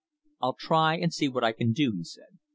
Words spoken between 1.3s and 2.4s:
I can do," he said.